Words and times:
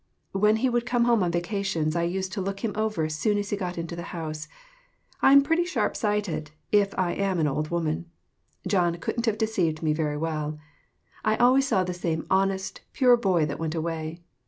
When 0.31 0.55
he 0.55 0.67
would 0.67 0.87
come 0.87 1.03
home 1.03 1.21
on 1.21 1.31
vacations 1.31 1.95
I 1.95 2.01
used 2.01 2.33
to 2.33 2.41
look 2.41 2.61
him 2.61 2.71
over 2.73 3.03
as 3.03 3.13
soon 3.15 3.37
as 3.37 3.51
he 3.51 3.55
got 3.55 3.77
in 3.77 3.85
the 3.85 4.01
house. 4.01 4.47
I'm 5.21 5.43
pretty 5.43 5.63
sharp 5.63 5.95
sighted, 5.95 6.49
if 6.71 6.97
I 6.97 7.11
am 7.13 7.37
an 7.37 7.45
old 7.47 7.67
woman. 7.69 8.09
John 8.67 8.95
couldn't 8.95 9.27
have 9.27 9.37
deceived 9.37 9.83
me 9.83 9.93
very 9.93 10.17
well. 10.17 10.57
I 11.23 11.35
always 11.35 11.67
saw 11.67 11.83
the 11.83 11.93
same 11.93 12.25
honest, 12.31 12.81
pure 12.93 13.15
boy 13.15 13.45
that 13.45 13.59
went 13.59 13.75
away. 13.75 14.23